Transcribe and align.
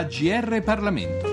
a 0.00 0.04
GR 0.04 0.62
Parlamento. 0.62 1.29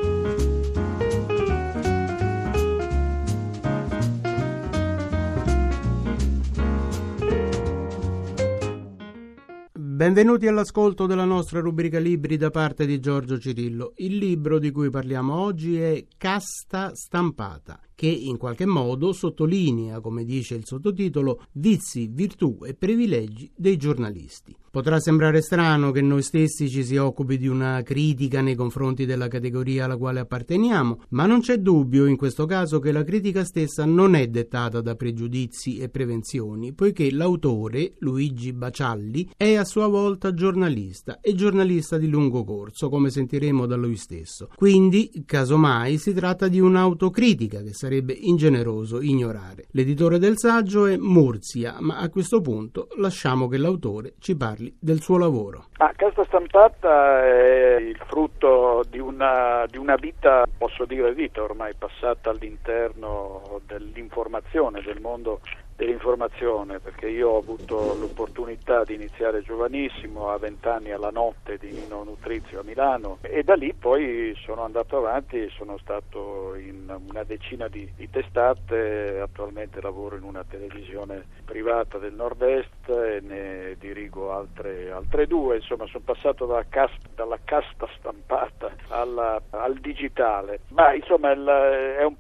Benvenuti 10.07 10.47
all'ascolto 10.47 11.05
della 11.05 11.25
nostra 11.25 11.59
rubrica 11.59 11.99
Libri 11.99 12.37
da 12.37 12.49
parte 12.49 12.85
di 12.85 12.97
Giorgio 13.01 13.37
Cirillo. 13.37 13.91
Il 13.97 14.15
libro 14.15 14.57
di 14.57 14.71
cui 14.71 14.89
parliamo 14.89 15.37
oggi 15.37 15.77
è 15.77 16.05
Casta 16.17 16.95
stampata 16.95 17.81
che 17.93 18.05
in 18.05 18.37
qualche 18.37 18.67
modo 18.67 19.11
sottolinea, 19.11 19.99
come 20.01 20.23
dice 20.23 20.53
il 20.53 20.65
sottotitolo, 20.65 21.41
vizi, 21.53 22.07
virtù 22.07 22.59
e 22.63 22.75
privilegi 22.75 23.51
dei 23.55 23.75
giornalisti. 23.75 24.55
Potrà 24.69 24.99
sembrare 24.99 25.41
strano 25.41 25.89
che 25.89 26.01
noi 26.01 26.21
stessi 26.21 26.69
ci 26.69 26.83
si 26.83 26.95
occupi 26.97 27.39
di 27.39 27.47
una 27.47 27.81
critica 27.81 28.41
nei 28.41 28.53
confronti 28.53 29.07
della 29.07 29.27
categoria 29.27 29.85
alla 29.85 29.97
quale 29.97 30.19
apparteniamo, 30.19 31.05
ma 31.09 31.25
non 31.25 31.41
c'è 31.41 31.57
dubbio 31.57 32.05
in 32.05 32.17
questo 32.17 32.45
caso 32.45 32.77
che 32.77 32.91
la 32.91 33.03
critica 33.03 33.43
stessa 33.43 33.83
non 33.85 34.13
è 34.13 34.27
dettata 34.27 34.79
da 34.79 34.93
pregiudizi 34.93 35.79
e 35.79 35.89
prevenzioni, 35.89 36.73
poiché 36.73 37.11
l'autore, 37.11 37.93
Luigi 37.97 38.53
Bacialli, 38.53 39.31
è 39.35 39.55
a 39.55 39.65
sua 39.65 39.87
volta 39.87 39.96
giornalista 40.33 41.19
e 41.21 41.33
giornalista 41.33 41.97
di 41.97 42.09
lungo 42.09 42.43
corso, 42.43 42.89
come 42.89 43.09
sentiremo 43.09 43.65
da 43.65 43.75
lui 43.75 43.95
stesso. 43.95 44.49
Quindi, 44.55 45.23
casomai, 45.25 45.97
si 45.97 46.13
tratta 46.13 46.47
di 46.47 46.59
un'autocritica 46.59 47.61
che 47.61 47.73
sarebbe 47.73 48.13
ingeneroso 48.13 49.01
ignorare. 49.01 49.67
L'editore 49.71 50.19
del 50.19 50.37
saggio 50.37 50.85
è 50.85 50.97
Murzia, 50.97 51.77
ma 51.79 51.97
a 51.97 52.09
questo 52.09 52.41
punto 52.41 52.87
lasciamo 52.97 53.47
che 53.47 53.57
l'autore 53.57 54.13
ci 54.19 54.35
parli 54.35 54.75
del 54.79 55.01
suo 55.01 55.17
lavoro. 55.17 55.65
Ah, 55.77 55.93
Casta 55.95 56.23
Stampata 56.25 57.23
è 57.25 57.75
il 57.77 57.99
frutto 58.07 58.83
di 58.89 58.99
una, 58.99 59.65
di 59.69 59.77
una 59.77 59.95
vita, 59.95 60.45
posso 60.57 60.85
dire 60.85 61.13
vita 61.13 61.41
ormai 61.41 61.73
passata 61.77 62.29
all'interno 62.29 63.61
dell'informazione, 63.65 64.81
del 64.81 65.01
mondo 65.01 65.41
dell'informazione 65.77 66.79
perché 66.79 67.07
io 67.07 67.29
ho 67.29 67.37
avuto 67.37 67.95
l'opportunità 67.95 68.83
di 68.83 68.95
iniziare 68.95 69.43
giovanissimo 69.43 70.29
a 70.29 70.37
vent'anni 70.37 70.91
alla 70.91 71.11
notte 71.11 71.57
di 71.57 71.71
Nino 71.71 72.03
Nutrizio 72.03 72.59
a 72.59 72.63
Milano 72.63 73.19
e 73.21 73.43
da 73.43 73.53
lì 73.53 73.73
poi 73.73 74.35
sono 74.43 74.63
andato 74.63 74.97
avanti 74.97 75.43
e 75.43 75.49
sono 75.55 75.77
stato 75.77 76.55
in 76.55 76.93
una 77.07 77.23
decina 77.23 77.67
di, 77.67 77.89
di 77.95 78.09
testate. 78.09 79.19
Attualmente 79.21 79.81
lavoro 79.81 80.15
in 80.15 80.23
una 80.23 80.43
televisione 80.43 81.25
privata 81.45 81.97
del 81.97 82.13
nord-est 82.13 82.89
e 82.89 83.19
ne 83.21 83.75
dirigo 83.79 84.33
altre, 84.33 84.91
altre 84.91 85.27
due. 85.27 85.57
Insomma 85.57 85.85
sono 85.87 86.03
passato 86.03 86.45
dalla 86.45 86.65
casta, 86.67 87.07
dalla 87.13 87.39
casta 87.43 87.87
stampata 87.97 88.71
alla, 88.89 89.39
al 89.51 89.75
digitale. 89.75 90.61
Ma 90.69 90.93
insomma 90.93 91.31
il, 91.31 91.45
è, 91.45 92.03
un 92.03 92.15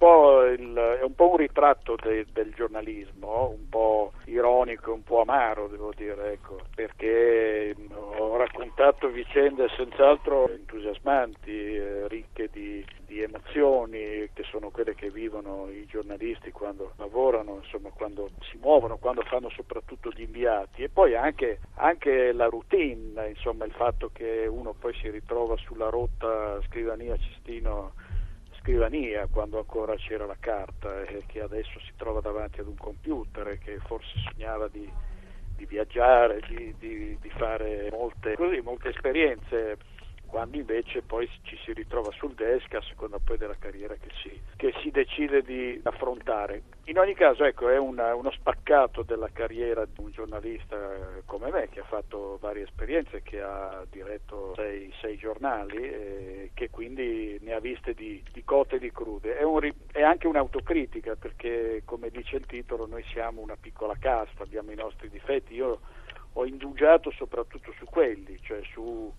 il, 0.57 0.97
è, 0.99 1.03
un 1.03 1.15
po' 1.15 1.31
un 1.31 1.37
ritratto 1.37 1.95
de, 2.01 2.25
del 2.31 2.53
giornalismo 2.53 3.46
un 3.47 3.69
po' 3.69 4.13
ironico, 4.25 4.93
un 4.93 5.03
po' 5.03 5.21
amaro, 5.21 5.67
devo 5.67 5.93
dire, 5.95 6.33
ecco, 6.33 6.59
perché 6.75 7.75
ho 7.95 8.35
raccontato 8.37 9.07
vicende 9.09 9.67
senz'altro 9.75 10.49
entusiasmanti, 10.49 11.51
eh, 11.51 12.07
ricche 12.07 12.49
di, 12.51 12.85
di, 13.05 13.21
emozioni, 13.21 14.29
che 14.33 14.43
sono 14.49 14.69
quelle 14.69 14.95
che 14.95 15.09
vivono 15.09 15.69
i 15.69 15.85
giornalisti 15.85 16.51
quando 16.51 16.93
lavorano, 16.97 17.59
insomma, 17.63 17.89
quando 17.89 18.29
si 18.49 18.57
muovono, 18.57 18.97
quando 18.97 19.21
fanno 19.21 19.49
soprattutto 19.49 20.11
gli 20.11 20.21
inviati, 20.21 20.83
e 20.83 20.89
poi 20.89 21.15
anche, 21.15 21.59
anche 21.75 22.31
la 22.31 22.45
routine, 22.45 23.29
insomma, 23.29 23.65
il 23.65 23.73
fatto 23.73 24.09
che 24.13 24.47
uno 24.47 24.73
poi 24.73 24.93
si 24.95 25.09
ritrova 25.09 25.55
sulla 25.57 25.89
rotta 25.89 26.59
scrivania 26.67 27.17
Cestino 27.17 27.93
scrivania 28.67 29.27
quando 29.27 29.59
ancora 29.59 29.95
c'era 29.95 30.25
la 30.25 30.35
carta 30.37 31.03
e 31.03 31.23
che 31.25 31.39
adesso 31.39 31.79
si 31.85 31.93
trova 31.95 32.19
davanti 32.19 32.59
ad 32.59 32.67
un 32.67 32.75
computer 32.75 33.47
e 33.47 33.59
che 33.59 33.79
forse 33.85 34.11
sognava 34.29 34.67
di, 34.67 34.91
di 35.55 35.65
viaggiare, 35.65 36.41
di, 36.49 36.75
di, 36.77 37.17
di 37.21 37.29
fare 37.29 37.87
molte, 37.91 38.35
così, 38.35 38.59
molte 38.59 38.89
esperienze 38.89 39.77
quando 40.27 40.57
invece 40.57 41.01
poi 41.01 41.27
ci 41.43 41.57
si 41.63 41.73
ritrova 41.73 42.11
sul 42.11 42.33
desk 42.33 42.73
a 42.75 42.81
seconda 42.81 43.17
poi 43.17 43.37
della 43.37 43.55
carriera 43.57 43.95
che 43.95 44.09
si, 44.21 44.39
che 44.55 44.73
si 44.81 44.91
decide 44.91 45.41
di 45.41 45.79
affrontare. 45.83 46.63
In 46.85 46.99
ogni 46.99 47.15
caso 47.15 47.43
ecco, 47.43 47.69
è 47.69 47.77
una, 47.77 48.13
uno 48.15 48.31
spaccato 48.31 49.01
della 49.01 49.29
carriera 49.33 49.85
di 49.85 49.99
un 49.99 50.11
giornalista 50.11 50.77
come 51.25 51.49
me 51.49 51.67
che 51.69 51.79
ha 51.79 51.85
fatto 51.85 52.37
varie 52.39 52.63
esperienze, 52.63 53.23
che 53.23 53.41
ha 53.41 53.85
diretto 53.89 54.53
sei, 54.55 54.93
sei 55.01 55.17
giornali 55.17 55.77
e 55.77 56.51
che 56.53 56.69
quindi 56.69 57.37
ne 57.41 57.53
ha 57.53 57.59
viste 57.59 57.93
di, 57.93 58.23
di 58.31 58.43
cotte 58.43 58.75
e 58.75 58.79
di 58.79 58.91
crude. 58.91 59.37
È, 59.37 59.43
un, 59.43 59.69
è 59.91 60.01
anche 60.01 60.27
un'autocritica 60.27 61.15
perché 61.15 61.81
come 61.83 62.09
dice 62.09 62.37
il 62.37 62.45
titolo 62.45 62.85
noi 62.85 63.03
siamo 63.11 63.41
una 63.41 63.57
piccola 63.59 63.95
casta, 63.99 64.43
abbiamo 64.43 64.71
i 64.71 64.75
nostri 64.75 65.09
difetti. 65.09 65.55
Io 65.55 65.79
ho 66.33 66.45
indugiato 66.45 67.11
soprattutto 67.11 67.73
su 67.77 67.85
quelli, 67.85 68.39
cioè 68.43 68.61
su 68.71 69.11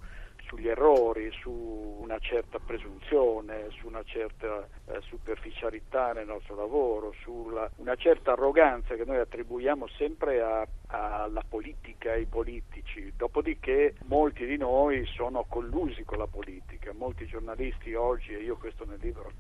sugli 0.48 0.68
errori, 0.68 1.30
su 1.30 1.50
una 1.50 2.18
certa 2.18 2.58
presunzione, 2.58 3.68
su 3.78 3.86
una 3.86 4.02
certa 4.02 4.66
eh, 4.86 5.00
superficialità 5.02 6.12
nel 6.12 6.26
nostro 6.26 6.56
lavoro, 6.56 7.12
su 7.20 7.52
una 7.76 7.94
certa 7.96 8.32
arroganza 8.32 8.94
che 8.94 9.04
noi 9.04 9.18
attribuiamo 9.18 9.86
sempre 9.88 10.42
alla 10.86 11.42
politica 11.46 12.12
ai 12.12 12.24
politici. 12.24 13.12
Dopodiché 13.14 13.94
molti 14.06 14.46
di 14.46 14.56
noi 14.56 15.04
sono 15.06 15.44
collusi 15.48 16.02
con 16.04 16.18
la 16.18 16.26
politica, 16.26 16.92
molti 16.94 17.26
giornalisti 17.26 17.94
oggi, 17.94 18.32
e 18.32 18.38
io 18.38 18.56
questo 18.56 18.84
nel 18.86 18.98
libro 19.00 19.30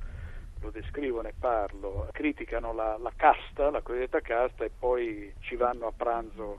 lo 0.60 0.70
descrivo, 0.70 1.22
ne 1.22 1.32
parlo, 1.38 2.08
criticano 2.12 2.72
la, 2.72 2.98
la 2.98 3.12
casta, 3.16 3.70
la 3.70 3.80
cosiddetta 3.80 4.20
casta 4.20 4.64
e 4.64 4.70
poi 4.76 5.32
ci 5.40 5.56
vanno 5.56 5.86
a 5.86 5.92
pranzo 5.96 6.58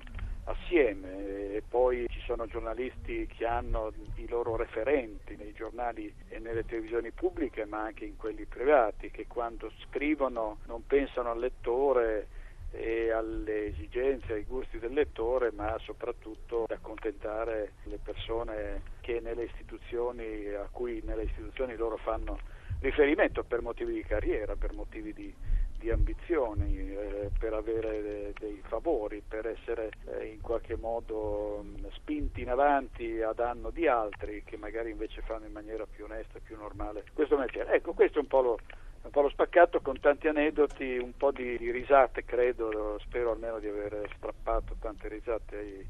assieme. 0.50 1.54
E 1.54 1.64
poi 1.68 2.06
ci 2.10 2.22
sono 2.26 2.48
giornalisti 2.48 3.28
che 3.28 3.46
hanno 3.46 3.92
i 4.16 4.28
loro 4.28 4.56
referenti 4.56 5.36
nei 5.36 5.54
giornali 5.54 6.14
e 6.30 6.40
nelle 6.40 6.66
televisioni 6.66 7.12
pubbliche 7.12 7.66
ma 7.66 7.84
anche 7.84 8.06
in 8.06 8.16
quelli 8.18 8.46
privati 8.46 9.12
che 9.12 9.28
quando 9.28 9.72
scrivono 9.86 10.60
non 10.66 10.86
pensano 10.86 11.32
al 11.32 11.40
lettore 11.40 12.28
e 12.72 13.12
alle 13.12 13.68
esigenze, 13.68 14.34
ai 14.34 14.44
gusti 14.44 14.78
del 14.78 14.94
lettore, 14.94 15.52
ma 15.52 15.76
soprattutto 15.80 16.64
ad 16.64 16.72
accontentare 16.72 17.74
le 17.84 17.98
persone 17.98 18.84
che 19.02 19.20
nelle 19.20 19.46
istituzioni, 19.46 20.48
a 20.54 20.68
cui 20.72 21.02
nelle 21.04 21.24
istituzioni 21.24 21.76
loro 21.76 21.98
fanno 21.98 22.38
riferimento 22.82 23.44
per 23.44 23.62
motivi 23.62 23.94
di 23.94 24.04
carriera, 24.04 24.56
per 24.56 24.74
motivi 24.74 25.14
di, 25.14 25.34
di 25.80 25.90
ambizioni, 25.90 26.92
eh, 26.92 27.32
per 27.40 27.54
avere 27.54 28.34
dei 28.38 28.62
favori, 28.68 29.24
per 29.26 29.48
essere 29.48 29.92
eh, 30.06 30.26
in 30.26 30.42
qualche 30.42 30.76
modo 30.76 31.64
mh, 31.64 31.90
spinti 31.94 32.42
in 32.42 32.50
avanti 32.50 33.22
a 33.22 33.32
danno 33.32 33.70
di 33.70 33.88
altri 33.88 34.44
che 34.44 34.58
magari 34.58 34.92
invece 34.92 35.22
fanno 35.22 35.46
in 35.46 35.54
maniera 35.54 35.86
più 35.90 36.04
onesta 36.04 36.40
più 36.44 36.58
normale 36.58 37.06
questo 37.14 37.38
mestiere. 37.38 37.74
Ecco, 37.74 37.94
questo 37.94 38.20
è 38.20 38.22
un 38.22 38.28
po' 38.28 38.42
lo, 38.42 38.60
un 39.04 39.10
po' 39.10 39.22
lo 39.22 39.30
spaccato 39.30 39.80
con 39.80 40.00
tanti 40.00 40.28
aneddoti, 40.28 40.98
un 40.98 41.16
po' 41.16 41.32
di, 41.32 41.58
di, 41.58 41.72
risate, 41.72 42.26
credo, 42.26 43.00
spero 43.00 43.32
almeno 43.32 43.60
di 43.60 43.68
aver 43.68 44.10
strappato 44.18 44.76
tante 44.80 45.08
risate 45.08 45.58
ai, 45.58 45.88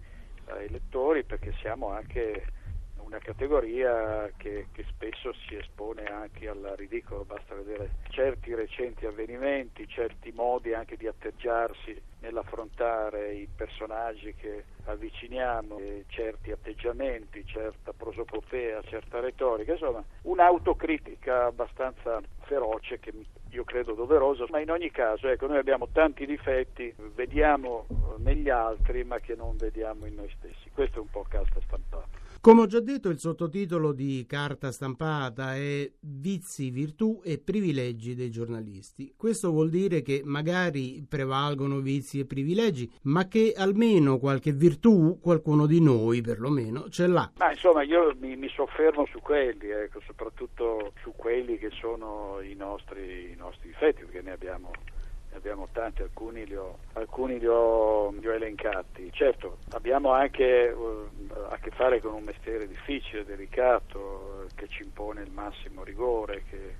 ai 0.53 0.69
lettori 0.69 1.23
perché 1.23 1.51
siamo 1.59 1.89
anche 1.89 2.43
una 3.09 3.17
categoria 3.17 4.29
che, 4.37 4.67
che, 4.71 4.85
spesso 4.87 5.33
si 5.47 5.55
espone 5.55 6.03
anche 6.03 6.47
al 6.47 6.73
ridicolo, 6.75 7.25
basta 7.25 7.55
vedere 7.55 7.95
certi 8.09 8.53
recenti 8.53 9.07
avvenimenti, 9.07 9.87
certi 9.87 10.31
modi 10.31 10.73
anche 10.73 10.95
di 10.95 11.07
atteggiarsi 11.07 11.99
nell'affrontare 12.19 13.33
i 13.33 13.47
personaggi 13.53 14.35
che 14.35 14.65
avviciniamo, 14.85 15.79
certi 16.07 16.51
atteggiamenti, 16.51 17.43
certa 17.45 17.93
prosopopea, 17.93 18.81
certa 18.83 19.19
retorica, 19.19 19.71
insomma 19.71 20.03
un'autocritica 20.23 21.45
abbastanza 21.45 22.21
feroce 22.41 22.99
che 22.99 23.11
io 23.49 23.63
credo 23.63 23.93
doverosa, 23.93 24.45
ma 24.49 24.59
in 24.59 24.69
ogni 24.69 24.91
caso 24.91 25.27
ecco, 25.27 25.47
noi 25.47 25.57
abbiamo 25.57 25.87
tanti 25.91 26.27
difetti, 26.27 26.93
vediamo 27.15 27.87
negli 28.17 28.49
altri 28.49 29.03
ma 29.03 29.17
che 29.17 29.33
non 29.35 29.57
vediamo 29.57 30.05
in 30.05 30.13
noi 30.13 30.31
stessi, 30.37 30.69
questo 30.71 30.99
è 30.99 31.01
un 31.01 31.09
po' 31.09 31.25
casta 31.27 31.59
stampata. 31.65 32.18
Come 32.41 32.61
ho 32.61 32.67
già 32.67 32.79
detto, 32.79 33.09
il 33.09 33.19
sottotitolo 33.19 33.91
di 33.91 34.25
Carta 34.25 34.71
stampata 34.71 35.55
è 35.55 35.91
Vizi, 35.99 36.69
virtù 36.69 37.19
e 37.21 37.37
privilegi 37.37 38.15
dei 38.15 38.31
giornalisti. 38.31 39.13
Questo 39.17 39.51
vuol 39.51 39.69
dire 39.69 40.01
che 40.01 40.21
magari 40.23 41.05
prevalgono 41.05 41.81
vizi 41.81 42.19
e 42.19 42.25
privilegi, 42.25 42.89
ma 43.03 43.27
che 43.27 43.53
almeno 43.57 44.19
qualche 44.19 44.53
virtù, 44.53 45.19
qualcuno 45.19 45.65
di 45.65 45.81
noi 45.81 46.21
perlomeno, 46.21 46.87
ce 46.87 47.07
l'ha. 47.07 47.29
Ma 47.39 47.51
insomma, 47.51 47.83
io 47.83 48.15
mi, 48.21 48.37
mi 48.37 48.47
soffermo 48.47 49.05
su 49.07 49.19
quelli, 49.19 49.67
ecco, 49.67 49.99
soprattutto 50.07 50.93
su 51.01 51.11
quelli 51.17 51.57
che 51.57 51.71
sono 51.71 52.39
i 52.39 52.55
nostri, 52.55 53.31
i 53.33 53.35
nostri 53.35 53.67
difetti, 53.67 54.05
perché 54.05 54.21
ne 54.21 54.31
abbiamo 54.31 54.71
ne 55.31 55.37
abbiamo 55.37 55.67
tanti, 55.71 56.01
alcuni 56.01 56.45
li 56.45 56.55
ho, 56.55 56.77
alcuni 56.93 57.39
li 57.39 57.47
ho, 57.47 58.11
li 58.11 58.27
ho 58.27 58.33
elencati. 58.33 59.11
Certo, 59.11 59.59
abbiamo 59.71 60.11
anche 60.11 60.69
uh, 60.69 61.07
a 61.49 61.57
che 61.57 61.69
fare 61.71 62.01
con 62.01 62.13
un 62.13 62.23
mestiere 62.23 62.67
difficile, 62.67 63.25
delicato, 63.25 64.47
che 64.55 64.67
ci 64.67 64.83
impone 64.83 65.21
il 65.21 65.31
massimo 65.31 65.83
rigore, 65.83 66.43
che, 66.49 66.75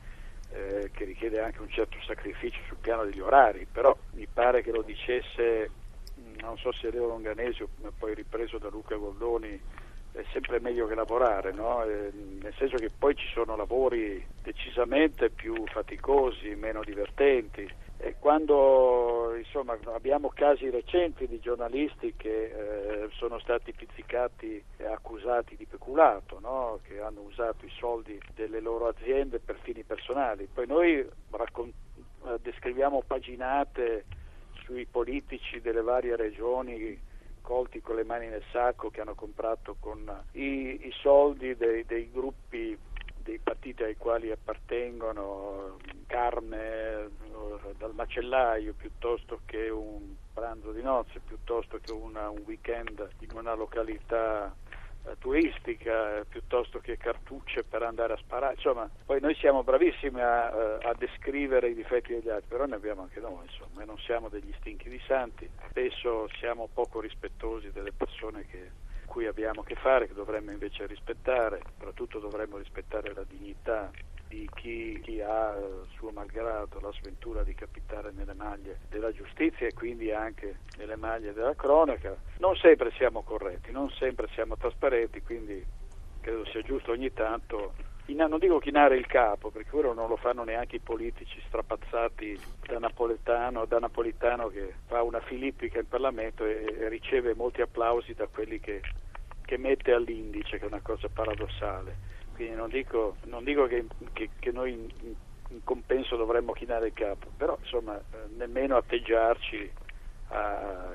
eh, 0.52 0.90
che 0.92 1.06
richiede 1.06 1.42
anche 1.42 1.62
un 1.62 1.70
certo 1.70 1.98
sacrificio 2.06 2.60
sul 2.68 2.78
piano 2.82 3.04
degli 3.04 3.20
orari, 3.20 3.68
però 3.72 3.96
mi 4.14 4.28
pare 4.32 4.64
che 4.64 4.72
lo 4.72 4.82
dicesse, 4.82 5.70
non 6.42 6.58
so 6.58 6.72
se 6.72 6.90
Leo 6.90 7.08
Longanesi 7.08 7.62
o 7.62 7.70
poi 7.98 8.16
ripreso 8.16 8.58
da 8.58 8.70
Luca 8.70 8.96
Goldoni, 8.96 9.62
è 10.12 10.24
sempre 10.32 10.60
meglio 10.60 10.88
che 10.88 10.96
lavorare, 10.96 11.54
no? 11.54 11.84
eh, 11.84 12.12
nel 12.42 12.54
senso 12.58 12.78
che 12.78 12.90
poi 12.90 13.16
ci 13.16 13.28
sono 13.32 13.56
lavori 13.56 14.26
decisamente 14.42 15.30
più 15.30 15.64
faticosi, 15.68 16.56
meno 16.56 16.82
divertenti 16.84 17.72
e 18.02 18.16
quando 18.18 19.36
insomma, 19.36 19.78
abbiamo 19.94 20.30
casi 20.30 20.70
recenti 20.70 21.28
di 21.28 21.40
giornalisti 21.40 22.14
che 22.16 22.44
eh, 22.46 23.10
sono 23.12 23.40
stati 23.40 23.74
pizzicati 23.74 24.64
e 24.78 24.86
accusati 24.86 25.58
di 25.58 25.66
peculato, 25.66 26.40
no? 26.40 26.80
che 26.84 27.02
hanno 27.02 27.20
usato 27.22 27.66
i 27.66 27.72
soldi 27.78 28.18
delle 28.34 28.62
loro 28.62 28.88
aziende 28.88 29.40
per 29.40 29.60
fini 29.64 29.84
personali, 29.84 30.48
poi 30.52 30.66
noi 30.66 31.10
raccont- 31.32 31.74
descriviamo 32.42 33.04
paginate 33.06 34.06
sui 34.64 34.86
politici 34.86 35.60
delle 35.60 35.82
varie 35.82 36.16
regioni 36.16 37.02
colti 37.42 37.82
con 37.82 37.96
le 37.96 38.04
mani 38.04 38.28
nel 38.28 38.44
sacco 38.52 38.90
che 38.90 39.02
hanno 39.02 39.16
comprato 39.16 39.76
con 39.80 40.08
i, 40.34 40.86
i 40.86 40.92
soldi 41.02 41.56
dei, 41.56 41.84
dei, 41.84 42.12
gruppi 42.12 42.78
dei 43.30 43.38
partiti 43.38 43.84
ai 43.84 43.96
quali 43.96 44.32
appartengono 44.32 45.78
carne 46.08 47.10
dal 47.78 47.94
macellaio 47.94 48.74
piuttosto 48.74 49.42
che 49.46 49.70
un 49.70 50.16
pranzo 50.34 50.72
di 50.72 50.82
nozze 50.82 51.20
piuttosto 51.20 51.80
che 51.80 51.92
una, 51.92 52.30
un 52.30 52.42
weekend 52.46 53.08
in 53.20 53.30
una 53.36 53.54
località 53.54 54.52
eh, 55.06 55.16
turistica 55.20 56.26
piuttosto 56.28 56.80
che 56.80 56.98
cartucce 56.98 57.64
per 57.64 57.84
andare 57.84 58.14
a 58.14 58.18
sparare. 58.18 58.56
Insomma, 58.56 58.90
poi 59.06 59.22
noi 59.22 59.36
siamo 59.36 59.64
bravissimi 59.64 60.20
a, 60.20 60.50
eh, 60.50 60.88
a, 60.88 60.94
descrivere 60.98 61.70
i 61.70 61.76
difetti 61.76 62.14
degli 62.14 62.30
altri, 62.30 62.50
però 62.50 62.66
ne 62.66 62.76
abbiamo 62.76 63.04
anche 63.04 63.20
noi, 63.20 63.46
insomma, 63.46 63.84
e 63.84 63.86
non 63.86 63.98
siamo 64.00 64.28
degli 64.30 64.54
stinchi 64.58 64.90
di 64.90 65.00
santi. 65.06 65.48
Spesso 65.70 66.28
siamo 66.40 66.68
poco 66.74 67.00
rispettosi 67.00 67.72
delle 67.72 67.92
persone 67.92 68.46
che, 68.48 68.72
cui 69.10 69.26
abbiamo 69.26 69.62
a 69.62 69.64
che 69.64 69.74
fare, 69.76 70.08
che 70.08 70.14
dovremmo 70.14 70.52
invece 70.52 70.86
rispettare, 70.86 71.64
soprattutto 71.74 72.20
dovremmo 72.20 72.58
rispettare 72.58 73.12
la 73.14 73.26
dignità 73.28 73.92
di 74.28 74.48
chi, 74.54 75.02
chi 75.04 75.20
ha 75.20 75.58
suo 75.96 76.12
malgrado 76.12 76.80
la 76.80 76.92
sventura 76.92 77.44
di 77.44 77.56
capitare 77.56 78.12
nelle 78.12 78.36
maglie 78.36 78.78
della 78.88 79.12
giustizia 79.12 79.66
e 79.66 79.74
quindi 79.74 80.12
anche 80.12 80.60
nelle 80.78 80.96
maglie 80.96 81.34
della 81.34 81.56
cronaca. 81.56 82.16
Non 82.38 82.56
sempre 82.56 82.92
siamo 82.92 83.24
corretti, 83.24 83.72
non 83.72 83.90
sempre 83.90 84.28
siamo 84.34 84.56
trasparenti, 84.56 85.24
quindi 85.24 85.66
credo 86.22 86.46
sia 86.46 86.62
giusto 86.62 86.92
ogni 86.92 87.12
tanto 87.12 87.74
non 88.16 88.40
dico 88.40 88.60
chinare 88.60 88.98
il 88.98 89.08
capo, 89.08 89.50
perché 89.50 89.76
ora 89.76 89.94
non 89.94 90.08
lo 90.08 90.16
fanno 90.16 90.44
neanche 90.44 90.78
i 90.78 90.82
politici 90.82 91.42
strapazzati 91.48 92.40
da 92.68 92.80
Napoletano, 92.80 93.66
da 93.66 93.80
Napolitano 93.80 94.48
che 94.48 94.74
fa 94.88 95.02
una 95.04 95.20
filippica 95.20 95.80
in 95.80 95.88
Parlamento 95.88 96.46
e, 96.46 96.76
e 96.80 96.90
riceve 96.90 97.34
molti 97.36 97.62
applausi 97.62 98.14
da 98.14 98.28
quelli 98.28 98.60
che, 98.60 98.82
che 99.46 99.58
mette 99.58 99.94
all'indice, 99.94 100.58
che 100.58 100.64
è 100.66 100.68
una 100.68 100.82
cosa 100.82 101.08
paradossale 101.08 102.10
quindi 102.40 102.56
non 102.56 102.70
dico, 102.70 103.18
non 103.26 103.44
dico 103.44 103.66
che, 103.66 103.86
che, 104.14 104.30
che, 104.40 104.52
noi 104.54 104.72
in, 104.72 104.90
in, 105.50 105.62
compenso 105.66 106.16
dovremmo 106.16 106.54
chinare 106.54 106.88
il 106.88 106.94
capo, 106.94 107.28
però 107.36 107.58
insomma 107.60 107.98
eh, 107.98 108.30
nemmeno 108.38 108.78
atteggiarci 108.78 109.70
a, 110.30 110.90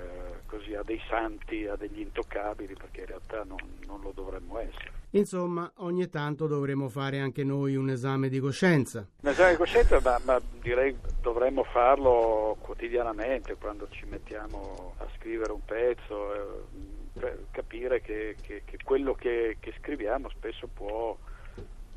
così, 0.46 0.75
a, 0.75 0.82
dei 0.82 1.02
santi, 1.06 1.66
a 1.66 1.76
degli 1.76 2.00
intoccabili, 2.00 2.72
perché 2.72 3.00
in 3.00 3.06
realtà 3.08 3.44
non, 3.44 3.58
non 3.84 4.00
lo 4.00 4.12
dovremmo 4.14 4.58
essere. 4.58 5.03
Insomma, 5.14 5.70
ogni 5.76 6.08
tanto 6.08 6.49
dovremmo 6.49 6.88
fare 6.88 7.20
anche 7.20 7.44
noi 7.44 7.76
un 7.76 7.88
esame 7.88 8.28
di 8.28 8.40
coscienza. 8.40 9.06
Un 9.22 9.31
esame 9.31 9.52
di 9.52 9.56
coscienza, 9.56 10.00
ma, 10.02 10.19
ma 10.25 10.40
direi 10.61 10.96
dovremmo 11.20 11.62
farlo 11.62 12.56
quotidianamente 12.61 13.55
quando 13.55 13.87
ci 13.90 14.06
mettiamo 14.06 14.94
a 14.99 15.06
scrivere 15.16 15.52
un 15.52 15.64
pezzo, 15.64 16.34
eh, 17.20 17.37
capire 17.52 18.00
che, 18.00 18.34
che, 18.43 18.62
che 18.64 18.78
quello 18.82 19.14
che, 19.14 19.58
che 19.61 19.72
scriviamo 19.78 20.28
spesso 20.31 20.66
può 20.66 21.16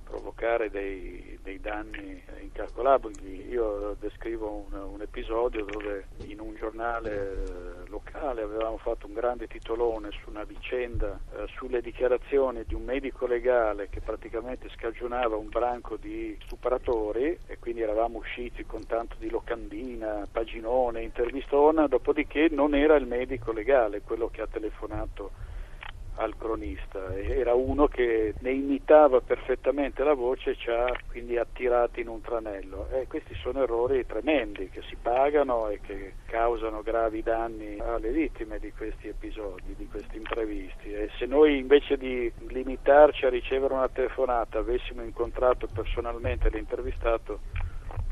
provocare 0.04 0.70
dei, 0.70 1.40
dei, 1.42 1.60
danni 1.60 2.22
incalcolabili. 2.42 3.48
Io 3.50 3.77
descrivo 4.00 4.68
un, 4.70 4.80
un, 4.80 5.02
episodio 5.02 5.66
dove 5.66 6.08
in 6.26 6.40
un 6.40 6.56
giornale 6.56 7.86
locale 7.88 8.42
avevamo 8.42 8.78
fatto 8.78 9.08
un 9.08 9.14
grande 9.14 9.48
titolone 9.48 10.10
su 10.12 10.30
una 10.30 10.44
vicenda 10.44 11.20
eh, 11.34 11.46
sulle 11.56 11.82
dichiarazioni 11.82 12.64
di 12.66 12.74
un 12.74 12.84
medico 12.84 13.26
legale 13.26 13.90
che 13.90 14.02
praticamente 14.02 14.70
scagionava 14.70 15.36
un 15.36 15.50
branco 15.50 15.96
di 15.98 16.38
stupratori 16.44 17.38
e 17.48 17.58
quindi 17.60 17.82
eravamo 17.82 18.18
usciti 18.18 18.66
con 18.66 18.86
tanto 18.86 19.16
di 19.20 19.30
locandina, 19.30 20.28
paginone, 20.32 21.02
intervistona, 21.02 21.88
dopodiché 21.88 22.48
non 22.52 22.76
era 22.76 22.96
il 22.96 23.08
medico 23.08 23.52
legale 23.52 24.02
quello 24.02 24.30
che 24.30 24.42
ha 24.42 24.48
telefonato 24.48 25.46
al 26.18 26.36
cronista, 26.38 27.14
era 27.16 27.54
uno 27.54 27.88
che 27.88 28.36
ne 28.40 28.52
imitava 28.52 29.22
perfettamente 29.22 30.04
la 30.04 30.14
voce 30.14 30.52
e 30.52 30.56
ci 30.56 30.70
ha 30.70 30.92
quindi 31.08 31.38
attirati 31.38 32.02
in 32.02 32.08
un 32.08 32.22
tranello. 32.22 32.90
E 32.90 33.08
questi 33.08 33.36
sono 33.36 33.64
errori 33.64 34.06
tremendi 34.06 34.70
che 34.70 34.82
si 34.84 34.96
pagano 35.02 35.70
e 35.70 35.80
che 35.82 36.14
causano 36.26 36.82
gravi 36.82 37.22
danni 37.22 37.80
alle 37.80 38.12
vittime 38.12 38.60
di 38.60 38.72
questi 38.72 39.08
episodi, 39.08 39.76
di 39.76 39.88
questi 39.88 40.18
imprevisti. 40.18 40.94
E 40.94 41.10
se 41.18 41.26
noi 41.26 41.58
invece 41.58 41.98
di 41.98 42.32
limitarci 42.50 43.26
a 43.26 43.30
ricevere 43.30 43.74
una 43.74 43.90
telefonata 43.90 44.60
avessimo 44.60 45.04
incontrato 45.04 45.68
personalmente 45.68 46.50
l'intervistato 46.50 47.40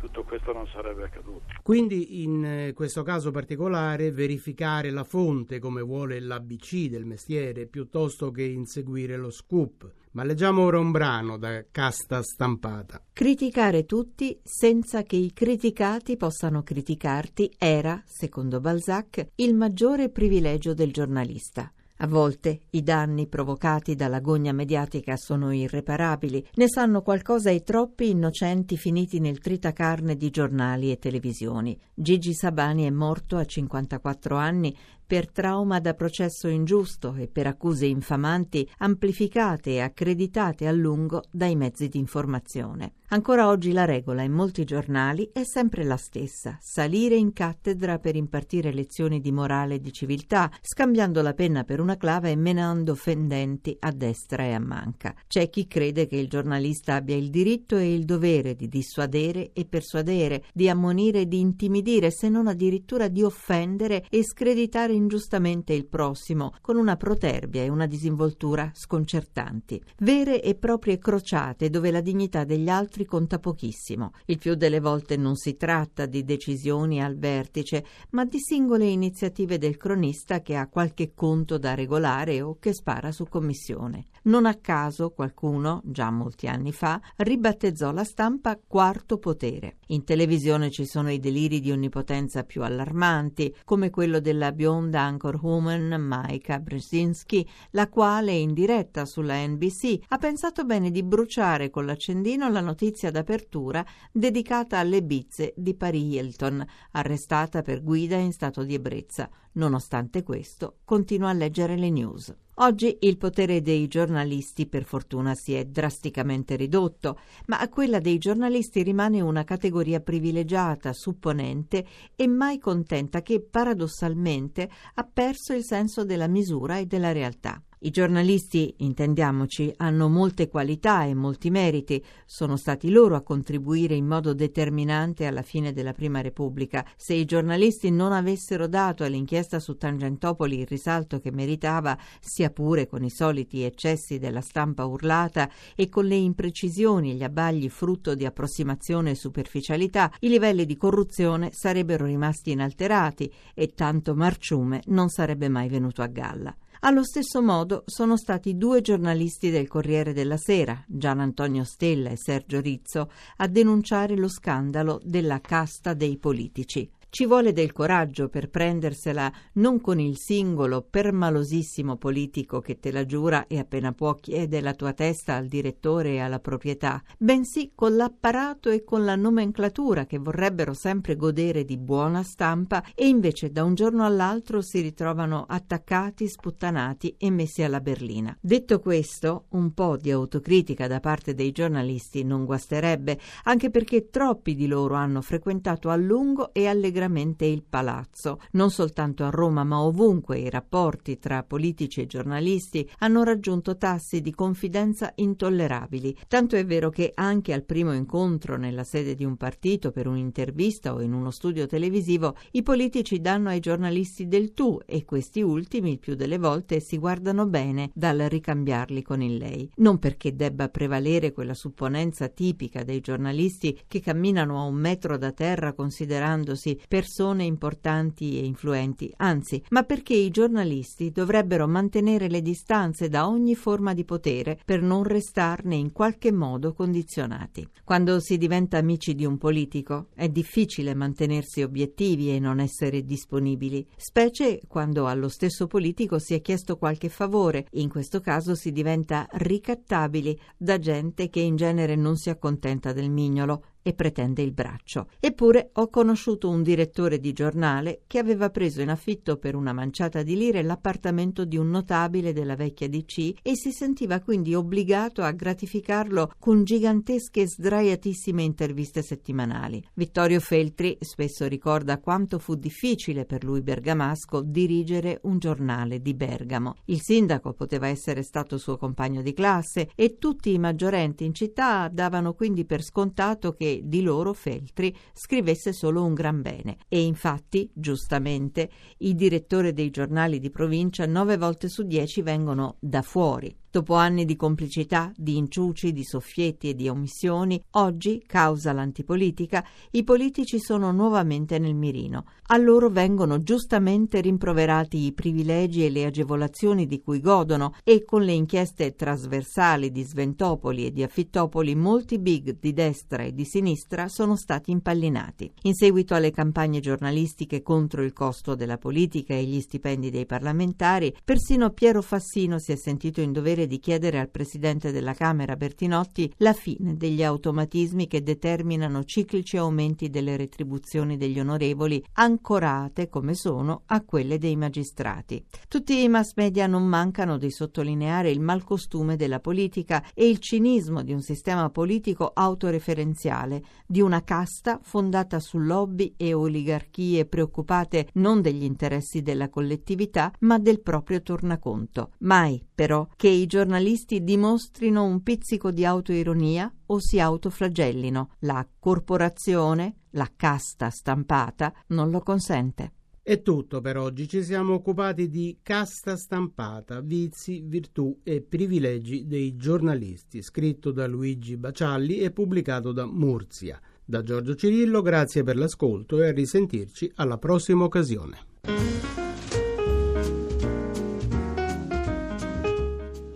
tutto 0.06 0.24
questo 0.24 0.54
non 0.54 0.68
sarebbe 0.68 1.04
accaduto. 1.04 1.46
Quindi 1.64 2.24
in 2.24 2.46
eh, 2.46 2.74
questo 2.74 3.02
caso 3.02 3.32
particolare 3.32 4.12
verificare 4.12 4.92
la 4.92 5.04
fonte 5.04 5.60
come 5.60 5.82
vuole 5.82 6.20
l'ABC 6.20 6.90
del 6.90 7.06
mestiere 7.06 7.66
piuttosto 7.66 8.30
che 8.30 8.44
inseguire 8.44 9.18
lo 9.18 9.32
scoop. 9.32 9.92
Ma 10.12 10.24
leggiamo 10.24 10.64
ora 10.64 10.80
un 10.80 10.92
brano 10.92 11.38
da 11.38 11.66
casta 11.72 12.22
stampata. 12.22 13.02
Criticare 13.12 13.86
tutti 13.86 14.40
senza 14.44 15.04
che 15.04 15.18
i 15.18 15.34
criticati 15.34 16.16
possano 16.16 16.64
criticarti 16.64 17.52
era, 17.58 18.02
secondo 18.06 18.62
Balzac, 18.62 19.32
il 19.36 19.56
maggiore 19.56 20.10
privilegio 20.10 20.74
del 20.74 20.94
giornalista. 20.94 21.70
A 22.00 22.08
volte 22.08 22.64
i 22.72 22.84
danni 22.84 23.28
provocati 23.28 23.96
dalla 23.96 24.20
gogna 24.20 24.52
mediatica 24.52 25.16
sono 25.16 25.54
irreparabili, 25.54 26.46
ne 26.56 26.68
sanno 26.68 27.02
qualcosa 27.02 27.52
i 27.52 27.64
troppi 27.64 28.10
innocenti 28.10 28.76
finiti 28.76 29.22
nel 29.22 29.40
tritacarne 29.40 30.18
di 30.18 30.30
giornali 30.30 30.92
e 30.92 31.00
televisioni. 31.00 31.80
Gigi 31.94 32.34
Sabani 32.34 32.84
è 32.84 32.90
morto 32.90 33.38
a 33.38 33.46
54 33.46 34.36
anni 34.36 34.76
per 35.06 35.32
trauma 35.32 35.80
da 35.80 35.94
processo 35.94 36.48
ingiusto 36.48 37.16
e 37.16 37.28
per 37.28 37.48
accuse 37.48 37.86
infamanti 37.86 38.68
amplificate 38.80 39.72
e 39.72 39.82
accreditate 39.82 40.68
a 40.68 40.72
lungo 40.72 41.24
dai 41.32 41.56
mezzi 41.56 41.88
di 41.88 42.00
informazione. 42.00 42.94
Ancora 43.10 43.48
oggi 43.48 43.72
la 43.72 43.86
regola 43.86 44.24
in 44.24 44.32
molti 44.32 44.64
giornali 44.64 45.30
è 45.32 45.44
sempre 45.44 45.84
la 45.84 45.96
stessa, 45.96 46.58
salire 46.60 47.16
in 47.16 47.34
cattedra 47.34 48.00
per 48.00 48.16
impartire 48.16 48.74
lezioni 48.74 49.22
di 49.22 49.32
morale 49.32 49.76
e 49.76 49.80
di 49.80 49.94
civiltà, 49.94 50.52
scambiando 50.60 51.22
la 51.22 51.34
penna 51.34 51.64
per 51.64 51.80
una 51.80 51.98
clava 51.98 52.30
e 52.30 52.36
menando 52.36 52.96
fendenti 52.96 53.78
a 53.80 53.92
destra 53.92 54.44
e 54.46 54.54
a 54.54 54.60
manca. 54.60 55.14
C'è 55.28 55.50
chi 55.52 55.68
crede 55.68 56.08
che 56.08 56.16
il 56.16 56.28
giornalista 56.28 56.96
abbia 56.96 57.16
il 57.16 57.30
diritto 57.30 57.78
e 57.78 57.94
il 57.94 58.06
dovere 58.06 58.56
di 58.56 58.68
dissuadere 58.68 59.52
e 59.54 59.66
persuadere, 59.66 60.46
di 60.52 60.68
ammonire 60.68 61.22
e 61.22 61.28
di 61.28 61.40
intimidire, 61.40 62.10
se 62.10 62.28
non 62.28 62.48
addirittura 62.48 63.08
di 63.08 63.22
offendere 63.22 64.04
e 64.10 64.24
screditare 64.24 64.94
ingiustamente 64.96 65.74
il 65.74 65.86
prossimo 65.86 66.54
con 66.62 66.78
una 66.78 66.96
proterbia 66.96 67.64
e 67.64 67.70
una 67.70 67.86
disinvoltura 67.86 68.72
sconcertanti. 68.74 69.82
Vere 70.00 70.42
e 70.42 70.56
proprie 70.56 70.98
crociate 70.98 71.70
dove 71.70 71.92
la 71.92 72.02
dignità 72.02 72.44
degli 72.44 72.70
altri 72.70 73.06
conta 73.06 73.40
pochissimo. 73.40 74.12
Il 74.26 74.38
più 74.38 74.56
delle 74.56 74.80
volte 74.80 75.18
non 75.18 75.36
si 75.36 75.56
tratta 75.56 76.06
di 76.06 76.24
decisioni 76.24 77.02
al 77.02 77.18
vertice, 77.18 77.86
ma 78.12 78.26
di 78.26 78.40
singole 78.40 78.86
iniziative 78.86 79.58
del 79.58 79.78
cronista 79.78 80.42
che 80.42 80.56
ha 80.56 80.68
qualche 80.68 81.14
conto 81.14 81.58
da 81.58 81.74
regolare 81.76 82.42
o 82.42 82.58
che 82.60 82.74
spara 82.74 83.12
su 83.12 83.26
commissione. 83.26 84.08
Non 84.24 84.46
a 84.46 84.56
caso 84.56 85.12
qualcuno, 85.12 85.82
già 85.86 86.10
molti 86.10 86.48
anni 86.48 86.72
fa, 86.72 87.00
ribattezzò 87.18 87.92
la 87.92 88.04
stampa 88.04 88.60
quarto 88.66 89.18
potere. 89.18 89.78
In 89.88 90.04
televisione 90.04 90.72
ci 90.72 90.86
sono 90.86 91.12
i 91.12 91.20
deliri 91.20 91.60
di 91.60 91.72
onnipotenza 91.72 92.44
più 92.44 92.64
allarmanti, 92.64 93.56
come 93.64 93.90
quello 93.90 94.20
della 94.20 94.52
bionda 94.52 94.84
Sound 94.86 94.94
anchor 94.94 95.40
woman 95.42 96.00
Maika 96.00 96.60
Brzezinski, 96.60 97.48
la 97.72 97.90
quale 97.90 98.34
in 98.34 98.54
diretta 98.54 99.06
sulla 99.06 99.46
NBC 99.46 100.00
ha 100.10 100.18
pensato 100.18 100.64
bene 100.64 100.92
di 100.92 101.02
bruciare 101.02 101.72
con 101.72 101.86
l'accendino 101.86 102.48
la 102.50 102.62
notizia 102.62 103.10
d'apertura 103.10 103.84
dedicata 104.12 104.78
alle 104.78 105.02
bizze 105.02 105.54
di 105.56 105.74
Paris 105.76 106.14
Hilton, 106.14 106.64
arrestata 106.92 107.64
per 107.64 107.82
guida 107.82 108.18
in 108.18 108.32
stato 108.32 108.64
di 108.64 108.76
ebbrezza. 108.76 109.28
Nonostante 109.56 110.22
questo, 110.22 110.80
continua 110.84 111.30
a 111.30 111.34
leggere 111.34 111.78
le 111.78 111.90
news. 111.90 112.34
Oggi 112.60 112.98
il 113.02 113.18
potere 113.18 113.62
dei 113.62 113.88
giornalisti 113.88 114.66
per 114.66 114.86
fortuna 114.86 115.34
si 115.36 115.54
è 115.54 115.66
drasticamente 115.66 116.56
ridotto, 116.56 117.20
ma 117.48 117.68
quella 117.68 118.00
dei 118.00 118.18
giornalisti 118.18 118.82
rimane 118.82 119.20
una 119.20 119.44
categoria 119.44 120.00
privilegiata, 120.00 120.94
supponente 120.94 121.86
e 122.16 122.28
mai 122.28 122.60
contenta 122.60 123.22
che 123.22 123.42
paradossalmente 123.42 124.70
ha 124.94 125.04
perso 125.04 125.54
il 125.54 125.66
senso 125.66 126.06
della 126.06 126.28
misura 126.28 126.78
e 126.78 126.86
della 126.86 127.12
realtà. 127.12 127.62
I 127.86 127.92
giornalisti, 127.92 128.74
intendiamoci, 128.78 129.72
hanno 129.78 130.10
molte 130.10 130.48
qualità 130.48 131.04
e 131.04 131.14
molti 131.14 131.52
meriti, 131.52 132.04
sono 132.26 132.58
stati 132.58 132.90
loro 132.90 133.16
a 133.16 133.22
contribuire 133.22 133.94
in 133.94 134.08
modo 134.08 134.34
determinante 134.34 135.28
alla 135.28 135.44
fine 135.44 135.72
della 135.72 135.94
Prima 135.94 136.20
Repubblica. 136.22 136.84
Se 136.98 137.14
i 137.14 137.26
giornalisti 137.26 137.92
non 137.92 138.12
avessero 138.12 138.66
dato 138.66 139.04
all'inchiesta 139.04 139.60
su 139.60 139.78
Tangentopoli 139.78 140.62
il 140.62 140.66
risalto 140.66 141.20
che 141.20 141.32
meritava, 141.32 141.96
sia 142.20 142.50
pure 142.50 142.88
con 142.88 143.04
i 143.04 143.12
soliti 143.12 143.62
eccessi 143.62 144.18
della 144.18 144.42
stampa 144.42 144.86
urlata 144.86 145.48
e 145.76 145.88
con 145.88 146.06
le 146.06 146.16
imprecisioni 146.16 147.12
e 147.12 147.14
gli 147.14 147.24
abbagli 147.24 147.70
frutto 147.70 148.16
di 148.16 148.26
approssimazione 148.26 149.12
e 149.12 149.16
superficialità, 149.16 150.12
i 150.22 150.30
livelli 150.30 150.66
di 150.66 150.76
corruzione 150.76 151.52
sarebbero 151.52 152.06
rimasti 152.06 152.50
inalterati 152.50 153.32
e 153.54 153.76
tanto 153.76 154.16
marciume 154.16 154.82
non 154.88 155.10
sarebbe 155.10 155.50
mai 155.50 155.70
venuto 155.70 156.02
a 156.02 156.08
galla. 156.08 156.58
Allo 156.88 157.04
stesso 157.04 157.42
modo 157.42 157.82
sono 157.88 158.16
stati 158.16 158.58
due 158.58 158.82
giornalisti 158.82 159.50
del 159.50 159.68
Corriere 159.68 160.14
della 160.14 160.38
Sera, 160.38 160.84
Gian 160.88 161.20
Antonio 161.20 161.64
Stella 161.64 162.12
e 162.12 162.16
Sergio 162.16 162.62
Rizzo, 162.62 163.10
a 163.38 163.48
denunciare 163.48 164.16
lo 164.16 164.28
scandalo 164.28 165.02
della 165.04 165.42
casta 165.42 165.96
dei 165.96 166.20
politici. 166.20 166.88
Ci 167.16 167.26
vuole 167.26 167.54
del 167.54 167.72
coraggio 167.72 168.28
per 168.28 168.50
prendersela 168.50 169.32
non 169.54 169.80
con 169.80 170.02
il 170.02 170.18
singolo 170.18 170.82
permalosissimo 170.82 171.96
politico 171.96 172.60
che 172.60 172.78
te 172.78 172.92
la 172.92 173.06
giura 173.06 173.48
e 173.48 173.58
appena 173.58 173.94
può 173.94 174.16
chiede 174.16 174.60
la 174.60 174.74
tua 174.74 174.92
testa 174.92 175.36
al 175.36 175.46
direttore 175.46 176.16
e 176.16 176.20
alla 176.20 176.42
proprietà, 176.42 177.02
bensì 177.18 177.72
con 177.74 177.96
l'apparato 177.96 178.70
e 178.70 178.84
con 178.84 179.06
la 179.06 179.16
nomenclatura 179.16 180.06
che 180.06 180.18
vorrebbero 180.18 180.74
sempre 180.74 181.16
godere 181.16 181.64
di 181.64 181.78
buona 181.78 182.22
stampa 182.22 182.84
e 182.94 183.08
invece 183.08 183.50
da 183.50 183.64
un 183.64 183.76
giorno 183.76 184.04
all'altro 184.04 184.60
si 184.60 184.82
ritrovano 184.82 185.46
attaccati, 185.48 186.28
sputtanati 186.28 187.16
e 187.18 187.32
messi 187.32 187.64
alla 187.64 187.80
berlina. 187.80 188.38
Detto 188.42 188.82
questo, 188.82 189.46
un 189.52 189.74
po' 189.74 189.96
di 189.96 190.12
autocritica 190.12 190.88
da 190.88 191.00
parte 191.00 191.34
dei 191.34 191.54
giornalisti 191.54 192.26
non 192.26 192.44
guasterebbe, 192.44 193.18
anche 193.44 193.70
perché 193.70 194.10
troppi 194.10 194.54
di 194.54 194.68
loro 194.68 194.96
hanno 194.96 195.22
frequentato 195.22 195.88
a 195.88 195.96
lungo 195.96 196.52
e 196.52 196.68
allegramente 196.68 197.04
veramente 197.06 197.46
il 197.46 197.64
palazzo. 197.68 198.40
Non 198.52 198.72
soltanto 198.72 199.24
a 199.24 199.30
Roma, 199.30 199.64
ma 199.64 199.82
ovunque 199.82 200.40
i 200.40 200.50
rapporti 200.50 201.20
tra 201.20 201.44
politici 201.44 202.02
e 202.02 202.08
giornalisti 202.08 202.90
hanno 203.00 203.24
raggiunto 203.24 203.78
tassi 203.78 204.22
di 204.22 204.34
confidenza 204.34 205.12
intollerabili. 205.16 206.18
Tanto 206.28 206.56
è 206.56 206.66
vero 206.66 206.90
che 206.90 207.12
anche 207.14 207.54
al 207.54 207.64
primo 207.64 207.94
incontro 207.94 208.58
nella 208.58 208.84
sede 208.84 209.14
di 209.14 209.24
un 209.24 209.38
partito 209.38 209.92
per 209.92 210.08
un'intervista 210.08 210.94
o 210.94 211.02
in 211.02 211.14
uno 211.14 211.30
studio 211.32 211.68
televisivo, 211.68 212.36
i 212.52 212.64
politici 212.64 213.22
danno 213.22 213.50
ai 213.50 213.60
giornalisti 213.60 214.28
del 214.28 214.54
tu 214.54 214.80
e 214.86 215.06
questi 215.06 215.42
ultimi 215.42 215.92
il 215.92 216.00
più 216.00 216.16
delle 216.16 216.38
volte 216.38 216.80
si 216.80 216.98
guardano 216.98 217.46
bene 217.46 217.92
dal 217.94 218.18
ricambiarli 218.18 219.04
con 219.04 219.22
il 219.22 219.38
lei. 219.38 219.70
Non 219.76 220.00
perché 220.00 220.36
debba 220.36 220.70
prevalere 220.70 221.32
quella 221.32 221.54
supponenza 221.54 222.28
tipica 222.28 222.84
dei 222.84 223.02
giornalisti 223.02 223.80
che 223.88 224.00
camminano 224.00 224.60
a 224.60 224.64
un 224.64 224.76
metro 224.76 225.18
da 225.18 225.32
terra 225.32 225.74
considerandosi 225.74 226.80
persone 226.96 227.44
importanti 227.44 228.40
e 228.40 228.46
influenti, 228.46 229.12
anzi, 229.18 229.62
ma 229.72 229.84
perché 229.84 230.14
i 230.14 230.30
giornalisti 230.30 231.12
dovrebbero 231.12 231.68
mantenere 231.68 232.30
le 232.30 232.42
distanze 232.42 233.10
da 233.10 233.28
ogni 233.28 233.54
forma 233.54 233.94
di 233.94 234.06
potere 234.06 234.58
per 234.64 234.82
non 234.82 235.04
restarne 235.04 235.76
in 235.76 235.92
qualche 235.92 236.32
modo 236.32 236.72
condizionati. 236.72 237.68
Quando 237.84 238.22
si 238.22 238.38
diventa 238.38 238.78
amici 238.78 239.14
di 239.14 239.26
un 239.26 239.38
politico 239.38 240.08
è 240.16 240.30
difficile 240.30 240.96
mantenersi 240.96 241.64
obiettivi 241.64 242.34
e 242.34 242.40
non 242.40 242.62
essere 242.62 243.04
disponibili, 243.04 243.86
specie 243.98 244.62
quando 244.66 245.08
allo 245.08 245.28
stesso 245.28 245.68
politico 245.68 246.18
si 246.18 246.34
è 246.34 246.40
chiesto 246.40 246.78
qualche 246.78 247.10
favore, 247.10 247.68
in 247.72 247.90
questo 247.90 248.22
caso 248.22 248.56
si 248.56 248.72
diventa 248.72 249.28
ricattabili 249.32 250.40
da 250.56 250.80
gente 250.80 251.28
che 251.28 251.42
in 251.42 251.58
genere 251.58 251.98
non 251.98 252.16
si 252.16 252.30
accontenta 252.30 252.94
del 252.94 253.10
mignolo 253.10 253.64
e 253.88 253.94
pretende 253.94 254.42
il 254.42 254.52
braccio. 254.52 255.10
Eppure 255.20 255.70
ho 255.74 255.90
conosciuto 255.90 256.50
un 256.50 256.64
direttore 256.64 257.20
di 257.20 257.34
giornale 257.34 258.02
che 258.08 258.18
aveva 258.18 258.50
preso 258.50 258.82
in 258.82 258.90
affitto 258.90 259.38
per 259.38 259.54
una 259.54 259.74
manciata 259.74 260.24
di 260.24 260.36
lire 260.36 260.64
l'appartamento 260.64 261.46
di 261.46 261.56
un 261.56 261.70
notabile 261.70 262.34
della 262.34 262.56
vecchia 262.56 262.90
DC 262.90 263.34
e 263.44 263.56
si 263.56 263.72
sentiva 263.72 264.22
quindi 264.22 264.56
obbligato 264.56 265.22
a 265.22 265.30
gratificarlo 265.30 266.32
con 266.40 266.64
gigantesche 266.64 267.42
e 267.42 267.48
sdraiatissime 267.48 268.42
interviste 268.42 269.04
settimanali. 269.04 269.88
Vittorio 269.94 270.40
Feltri 270.40 270.98
spesso 271.02 271.46
ricorda 271.46 272.00
quanto 272.00 272.40
fu 272.40 272.56
difficile 272.56 273.26
per 273.26 273.44
lui 273.44 273.62
bergamasco 273.62 274.42
dirigere 274.42 275.20
un 275.26 275.38
giornale 275.38 276.02
di 276.02 276.16
Bergamo. 276.16 276.78
Il 276.86 277.02
sindaco 277.02 277.54
poteva 277.54 277.88
essere 277.88 278.24
stato 278.24 278.58
suo 278.58 278.78
compagno 278.78 279.22
di 279.22 279.34
classe 279.34 279.90
e 279.94 280.18
tutti 280.18 280.52
i 280.52 280.58
maggiorenti 280.58 281.24
in 281.24 281.36
città 281.36 281.88
davano 281.88 282.34
quindi 282.34 282.66
per 282.66 282.82
scontato 282.82 283.54
che 283.54 283.74
di 283.84 284.02
loro 284.02 284.34
Feltri 284.34 284.96
scrivesse 285.14 285.74
solo 285.74 286.04
un 286.04 286.14
gran 286.14 286.42
bene. 286.42 286.78
E 286.88 287.02
infatti, 287.02 287.70
giustamente, 287.74 288.70
i 289.00 289.16
direttori 289.16 289.74
dei 289.74 289.90
giornali 289.90 290.40
di 290.40 290.50
provincia 290.50 291.06
nove 291.06 291.38
volte 291.38 291.68
su 291.68 291.84
dieci 291.84 292.22
vengono 292.22 292.78
da 292.80 293.02
fuori. 293.02 293.56
Dopo 293.76 293.96
anni 293.96 294.24
di 294.24 294.38
complicità, 294.38 295.12
di 295.18 295.36
inciuci, 295.36 295.92
di 295.92 296.06
soffietti 296.06 296.70
e 296.70 296.76
di 296.76 296.88
omissioni, 296.88 297.62
oggi, 297.72 298.24
causa 298.26 298.72
l'antipolitica, 298.72 299.66
i 299.92 300.06
politici 300.06 300.62
sono 300.62 300.94
nuovamente 300.94 301.60
nel 301.60 301.76
mirino. 301.76 302.24
A 302.48 302.58
loro 302.58 302.90
vengono 302.90 303.40
giustamente 303.40 304.22
rimproverati 304.22 305.04
i 305.04 305.12
privilegi 305.12 305.84
e 305.84 305.90
le 305.90 306.06
agevolazioni 306.06 306.88
di 306.88 307.02
cui 307.02 307.20
godono 307.20 307.74
e 307.84 308.06
con 308.06 308.22
le 308.22 308.32
inchieste 308.32 308.96
trasversali 308.96 309.92
di 309.92 310.04
Sventopoli 310.04 310.86
e 310.86 310.94
di 310.94 311.04
Affittopoli 311.04 311.76
molti 311.76 312.18
big 312.18 312.58
di 312.58 312.72
destra 312.72 313.24
e 313.24 313.34
di 313.34 313.44
sinistra 313.44 314.08
sono 314.08 314.38
stati 314.38 314.72
impallinati. 314.72 315.52
In 315.64 315.74
seguito 315.74 316.14
alle 316.14 316.32
campagne 316.32 316.80
giornalistiche 316.80 317.62
contro 317.62 318.04
il 318.04 318.14
costo 318.14 318.56
della 318.56 318.78
politica 318.78 319.34
e 319.34 319.44
gli 319.44 319.60
stipendi 319.60 320.10
dei 320.10 320.26
parlamentari, 320.26 321.14
persino 321.26 321.72
Piero 321.72 322.02
Fassino 322.02 322.58
si 322.58 322.72
è 322.72 322.78
sentito 322.78 323.20
in 323.20 323.34
dovere 323.34 323.64
di 323.66 323.80
chiedere 323.80 324.20
al 324.20 324.30
Presidente 324.30 324.92
della 324.92 325.14
Camera 325.14 325.56
Bertinotti 325.56 326.32
la 326.38 326.54
fine 326.54 326.96
degli 326.96 327.24
automatismi 327.24 328.08
che 328.08 328.24
determinano 328.24 329.04
ciclici 329.04 329.58
aumenti 329.58 330.10
delle 330.10 330.38
retribuzioni 330.38 331.18
degli 331.18 331.40
onorevoli, 331.40 332.04
ancorate 332.14 333.10
come 333.10 333.34
sono 333.34 333.84
a 333.88 334.04
quelle 334.04 334.38
dei 334.38 334.56
magistrati. 334.56 335.44
Tutti 335.68 336.02
i 336.02 336.10
mass 336.10 336.34
media 336.36 336.68
non 336.68 336.84
mancano 336.84 337.38
di 337.38 337.52
sottolineare 337.52 338.32
il 338.32 338.40
malcostume 338.40 339.16
della 339.16 339.40
politica 339.40 340.04
e 340.14 340.28
il 340.28 340.40
cinismo 340.40 341.02
di 341.02 341.14
un 341.14 341.22
sistema 341.22 341.70
politico 341.70 342.32
autoreferenziale, 342.34 343.64
di 343.86 344.02
una 344.02 344.24
casta 344.24 344.80
fondata 344.82 345.40
su 345.40 345.58
lobby 345.58 346.14
e 346.18 346.34
oligarchie 346.34 347.26
preoccupate 347.26 348.10
non 348.14 348.42
degli 348.42 348.64
interessi 348.64 349.22
della 349.22 349.50
collettività, 349.50 350.32
ma 350.40 350.60
del 350.60 350.82
proprio 350.82 351.22
tornaconto. 351.22 352.12
Mai, 352.20 352.64
però, 352.76 353.08
che 353.16 353.30
i 353.30 353.48
giornalisti 353.48 354.24
dimostrino 354.24 355.06
un 355.06 355.24
pizzico 355.24 355.72
di 355.72 355.86
autoironia 355.86 356.72
o 356.88 357.00
si 357.00 357.20
autoflagellino. 357.20 358.32
La 358.40 358.68
corporazione, 358.78 360.02
la 360.12 360.30
casta 360.36 360.90
stampata, 360.90 361.74
non 361.88 362.12
lo 362.12 362.20
consente. 362.20 362.92
È 363.24 363.42
tutto 363.42 363.82
per 363.82 363.98
oggi, 363.98 364.28
ci 364.28 364.44
siamo 364.44 364.76
occupati 364.76 365.30
di 365.30 365.58
casta 365.64 366.16
stampata, 366.16 367.02
vizi, 367.02 367.64
virtù 367.66 368.20
e 368.22 368.42
privilegi 368.42 369.26
dei 369.26 369.56
giornalisti, 369.56 370.44
scritto 370.44 370.92
da 370.92 371.08
Luigi 371.08 371.58
Bacialli 371.58 372.20
e 372.20 372.30
pubblicato 372.30 372.92
da 372.92 373.08
Murzia. 373.08 373.82
Da 374.06 374.22
Giorgio 374.22 374.54
Cirillo, 374.54 375.02
grazie 375.02 375.42
per 375.42 375.58
l'ascolto 375.58 376.22
e 376.22 376.28
a 376.28 376.32
risentirci 376.32 377.12
alla 377.16 377.40
prossima 377.40 377.86
occasione. 377.86 378.38